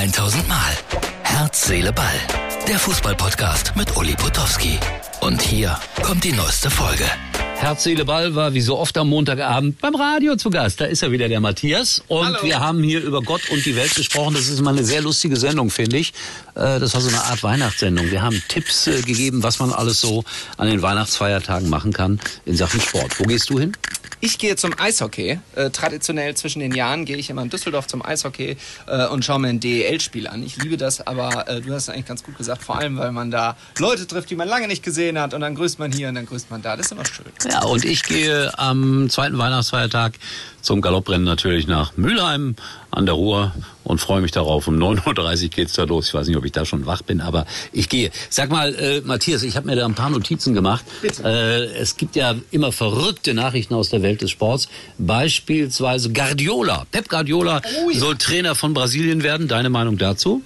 [0.00, 0.72] 1000 Mal.
[1.22, 2.18] Herz, Seele, Ball.
[2.66, 4.80] Der Fußballpodcast mit Uli Potowski.
[5.20, 7.04] Und hier kommt die neueste Folge.
[7.60, 10.80] Herz, Seele, Ball war wie so oft am Montagabend beim Radio zu Gast.
[10.80, 12.02] Da ist er wieder, der Matthias.
[12.08, 12.38] Und Hallo.
[12.42, 14.32] wir haben hier über Gott und die Welt gesprochen.
[14.32, 16.14] Das ist mal eine sehr lustige Sendung, finde ich.
[16.54, 18.10] Äh, Das war so eine Art Weihnachtssendung.
[18.10, 20.24] Wir haben Tipps äh, gegeben, was man alles so
[20.56, 23.20] an den Weihnachtsfeiertagen machen kann in Sachen Sport.
[23.20, 23.72] Wo gehst du hin?
[24.22, 25.38] Ich gehe zum Eishockey.
[25.54, 28.56] Äh, traditionell zwischen den Jahren gehe ich immer in Düsseldorf zum Eishockey
[28.86, 30.42] äh, und schaue mir ein DEL-Spiel an.
[30.42, 33.12] Ich liebe das, aber äh, du hast es eigentlich ganz gut gesagt, vor allem, weil
[33.12, 36.08] man da Leute trifft, die man lange nicht gesehen hat und dann grüßt man hier
[36.08, 36.76] und dann grüßt man da.
[36.76, 37.26] Das ist immer schön.
[37.50, 40.12] Ja, und ich gehe am zweiten Weihnachtsfeiertag
[40.62, 42.54] zum Galopprennen natürlich nach Mülheim
[42.90, 44.68] an der Ruhr und freue mich darauf.
[44.68, 46.08] Um 9.30 Uhr geht's da los.
[46.08, 48.10] Ich weiß nicht, ob ich da schon wach bin, aber ich gehe.
[48.28, 50.84] Sag mal, äh, Matthias, ich habe mir da ein paar Notizen gemacht.
[51.02, 51.22] Bitte.
[51.24, 54.68] Äh, es gibt ja immer verrückte Nachrichten aus der Welt des Sports.
[54.98, 56.86] Beispielsweise Guardiola.
[56.92, 57.98] Pep Guardiola Oh ja.
[57.98, 59.48] soll Trainer von Brasilien werden.
[59.48, 60.42] Deine Meinung dazu?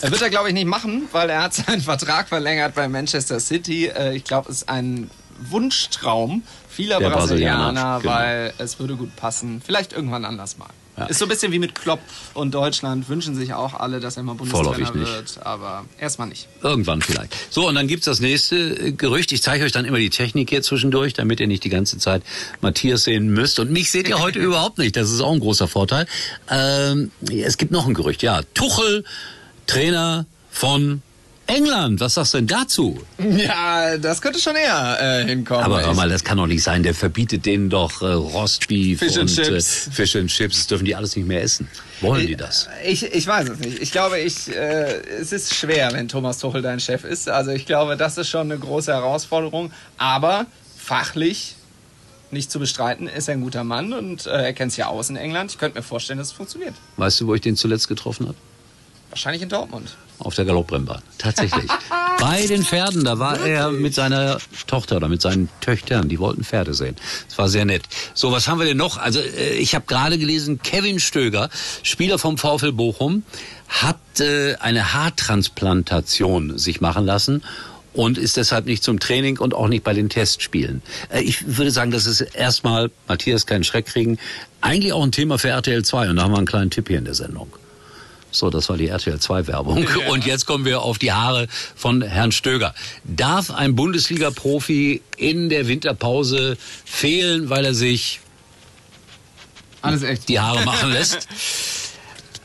[0.00, 3.40] Er wird er, glaube ich, nicht machen, weil er hat seinen Vertrag verlängert bei Manchester
[3.40, 3.86] City.
[3.86, 8.14] Äh, ich glaube, es ist ein Wunschtraum vieler Der Brasilianer, Brasilianer, genau.
[8.14, 9.62] weil es würde gut passen.
[9.64, 10.68] Vielleicht irgendwann anders mal.
[10.98, 11.06] Ja.
[11.06, 12.00] Ist so ein bisschen wie mit Klopp
[12.34, 13.08] und Deutschland.
[13.08, 14.94] Wünschen sich auch alle, dass er mal Bundestrainer nicht.
[14.94, 15.46] wird.
[15.46, 16.48] Aber erstmal nicht.
[16.62, 17.34] Irgendwann vielleicht.
[17.50, 19.30] So, und dann gibt's das nächste äh, Gerücht.
[19.30, 22.22] Ich zeige euch dann immer die Technik hier zwischendurch, damit ihr nicht die ganze Zeit
[22.60, 23.60] Matthias sehen müsst.
[23.60, 24.96] Und mich seht ihr heute überhaupt nicht.
[24.96, 26.06] Das ist auch ein großer Vorteil.
[26.50, 28.22] Ähm, es gibt noch ein Gerücht.
[28.22, 29.04] Ja, Tuchel,
[29.66, 31.02] Trainer von
[31.48, 31.98] England.
[32.00, 32.98] Was sagst du denn dazu?
[33.18, 35.64] Ja, das könnte schon eher äh, hinkommen.
[35.64, 36.82] Aber hör Ich- mal, das kann doch nicht sein.
[36.82, 39.88] Der verbietet denen doch äh, Rostbeef Fish and und Chips.
[39.88, 40.56] Äh, Fish and Chips.
[40.58, 41.68] Das dürfen die alles nicht mehr essen.
[42.00, 42.68] Wollen die das?
[42.86, 43.80] Ich, ich weiß es nicht.
[43.80, 47.28] Ich glaube, ich, äh, es ist schwer, wenn Thomas Tuchel dein Chef ist.
[47.28, 49.72] Also ich glaube, das ist schon eine große Herausforderung.
[49.96, 50.46] Aber
[50.76, 51.54] fachlich
[52.30, 55.08] nicht zu bestreiten, ist er ein guter Mann und äh, er kennt es ja aus
[55.08, 55.50] in England.
[55.50, 56.74] Ich könnte mir vorstellen, dass es funktioniert.
[56.98, 58.36] Weißt du, wo ich den zuletzt getroffen habe?
[59.18, 59.96] Wahrscheinlich in Dortmund.
[60.20, 61.02] Auf der Galopprennbahn.
[61.18, 61.64] Tatsächlich.
[62.20, 66.44] Bei den Pferden, da war er mit seiner Tochter oder mit seinen Töchtern, die wollten
[66.44, 66.94] Pferde sehen.
[67.28, 67.82] Das war sehr nett.
[68.14, 68.96] So, was haben wir denn noch?
[68.96, 71.50] Also, äh, ich habe gerade gelesen, Kevin Stöger,
[71.82, 73.24] Spieler vom VfL Bochum,
[73.66, 77.42] hat äh, eine Haartransplantation sich machen lassen
[77.92, 80.80] und ist deshalb nicht zum Training und auch nicht bei den Testspielen.
[81.08, 84.18] Äh, Ich würde sagen, das ist erstmal, Matthias, keinen Schreck kriegen,
[84.60, 86.98] eigentlich auch ein Thema für RTL 2 und da haben wir einen kleinen Tipp hier
[86.98, 87.50] in der Sendung.
[88.30, 89.86] So, das war die RTL 2 Werbung.
[90.10, 92.74] Und jetzt kommen wir auf die Haare von Herrn Stöger.
[93.04, 98.20] Darf ein Bundesliga-Profi in der Winterpause fehlen, weil er sich
[99.80, 100.28] Alles echt.
[100.28, 101.26] die Haare machen lässt?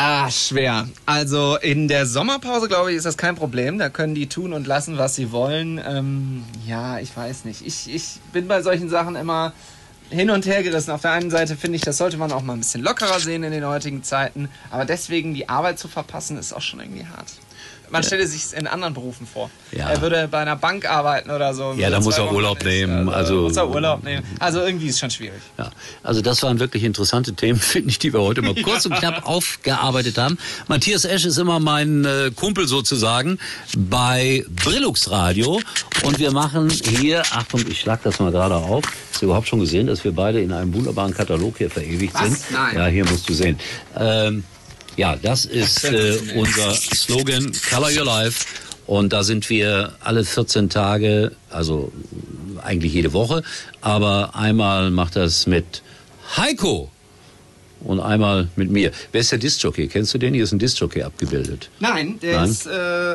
[0.00, 0.88] Ah, schwer.
[1.06, 3.78] Also in der Sommerpause, glaube ich, ist das kein Problem.
[3.80, 5.80] Da können die tun und lassen, was sie wollen.
[5.84, 7.66] Ähm, ja, ich weiß nicht.
[7.66, 9.52] Ich, ich bin bei solchen Sachen immer
[10.10, 10.90] hin und her gerissen.
[10.90, 13.42] Auf der einen Seite finde ich, das sollte man auch mal ein bisschen lockerer sehen
[13.42, 14.48] in den heutigen Zeiten.
[14.70, 17.28] Aber deswegen die Arbeit zu verpassen, ist auch schon irgendwie hart.
[17.90, 19.50] Man stelle sich in anderen Berufen vor.
[19.72, 19.88] Ja.
[19.88, 21.72] Er würde bei einer Bank arbeiten oder so.
[21.72, 24.24] Ja, da muss er Urlaub nehmen, also- muss er Urlaub nehmen.
[24.38, 25.40] Also irgendwie ist es schon schwierig.
[25.56, 25.70] Ja,
[26.02, 29.26] also das waren wirklich interessante Themen, finde ich, die wir heute mal kurz und knapp
[29.26, 30.36] aufgearbeitet haben.
[30.66, 33.38] Matthias Esch ist immer mein äh, Kumpel sozusagen
[33.76, 35.58] bei Brillux Radio
[36.02, 38.84] und wir machen hier, Achtung, ich schlag das mal gerade auf.
[39.10, 42.22] Hast du überhaupt schon gesehen, dass wir beide in einem wunderbaren Katalog hier verewigt Was?
[42.22, 42.38] sind?
[42.52, 42.76] Nein.
[42.76, 43.58] Ja, hier musst du sehen.
[43.96, 44.44] Ähm,
[44.96, 48.44] ja, das ist äh, unser Slogan Color Your Life.
[48.86, 51.92] Und da sind wir alle 14 Tage, also
[52.62, 53.42] eigentlich jede Woche,
[53.82, 55.82] aber einmal macht das mit
[56.36, 56.90] Heiko
[57.80, 58.90] und einmal mit mir.
[59.12, 59.88] Wer ist der Discjockey?
[59.88, 60.34] Kennst du den?
[60.34, 61.70] Hier ist ein Discjockey abgebildet.
[61.80, 62.50] Nein, der Nein?
[62.50, 63.14] ist äh,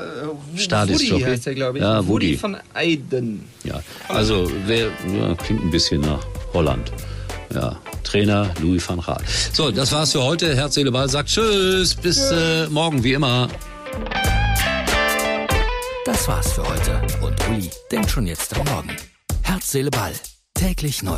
[0.55, 1.23] Stadis Woody Jockey?
[1.23, 1.83] heißt der, glaube ich.
[1.83, 2.27] Ja, Woody.
[2.27, 2.37] Woody.
[2.37, 3.43] von Aiden.
[3.63, 6.91] Ja, also wer ja, klingt ein bisschen nach Holland.
[7.53, 9.21] Ja, Trainer Louis van Gaal.
[9.53, 10.55] So, das war's für heute.
[10.55, 13.47] Herz, Seele, Ball sagt Tschüss, bis äh, morgen wie immer.
[16.05, 17.01] Das war's für heute.
[17.21, 18.89] Und Uli denkt schon jetzt am Morgen.
[19.43, 20.13] Herz, Seele, Ball.
[20.53, 21.17] Täglich neu.